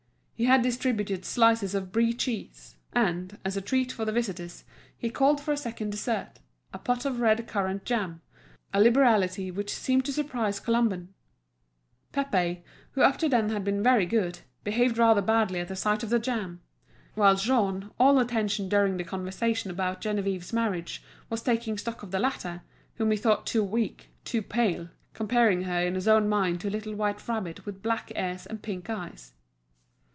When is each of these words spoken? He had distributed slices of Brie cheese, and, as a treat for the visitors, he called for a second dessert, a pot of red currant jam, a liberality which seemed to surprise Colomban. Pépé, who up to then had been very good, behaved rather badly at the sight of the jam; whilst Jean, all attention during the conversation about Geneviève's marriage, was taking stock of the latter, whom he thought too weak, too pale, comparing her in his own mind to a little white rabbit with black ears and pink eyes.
He 0.33 0.47
had 0.47 0.63
distributed 0.63 1.23
slices 1.23 1.75
of 1.75 1.91
Brie 1.91 2.13
cheese, 2.15 2.75
and, 2.93 3.37
as 3.45 3.55
a 3.55 3.61
treat 3.61 3.91
for 3.91 4.05
the 4.05 4.11
visitors, 4.11 4.63
he 4.97 5.11
called 5.11 5.39
for 5.39 5.51
a 5.51 5.55
second 5.55 5.91
dessert, 5.91 6.39
a 6.73 6.79
pot 6.79 7.05
of 7.05 7.19
red 7.19 7.47
currant 7.47 7.85
jam, 7.85 8.23
a 8.73 8.81
liberality 8.81 9.51
which 9.51 9.71
seemed 9.71 10.03
to 10.05 10.11
surprise 10.11 10.59
Colomban. 10.59 11.09
Pépé, 12.11 12.63
who 12.93 13.03
up 13.03 13.17
to 13.19 13.29
then 13.29 13.49
had 13.51 13.63
been 13.63 13.83
very 13.83 14.07
good, 14.07 14.39
behaved 14.63 14.97
rather 14.97 15.21
badly 15.21 15.59
at 15.59 15.67
the 15.67 15.75
sight 15.75 16.01
of 16.01 16.09
the 16.09 16.17
jam; 16.17 16.59
whilst 17.15 17.45
Jean, 17.45 17.91
all 17.99 18.17
attention 18.17 18.67
during 18.67 18.97
the 18.97 19.03
conversation 19.03 19.69
about 19.69 20.01
Geneviève's 20.01 20.51
marriage, 20.53 21.03
was 21.29 21.43
taking 21.43 21.77
stock 21.77 22.01
of 22.01 22.09
the 22.09 22.17
latter, 22.17 22.63
whom 22.95 23.11
he 23.11 23.17
thought 23.17 23.45
too 23.45 23.63
weak, 23.63 24.09
too 24.25 24.41
pale, 24.41 24.89
comparing 25.13 25.65
her 25.65 25.81
in 25.85 25.93
his 25.93 26.07
own 26.07 26.27
mind 26.27 26.59
to 26.61 26.67
a 26.67 26.71
little 26.71 26.95
white 26.95 27.27
rabbit 27.27 27.63
with 27.63 27.83
black 27.83 28.11
ears 28.15 28.47
and 28.47 28.63
pink 28.63 28.89
eyes. 28.89 29.33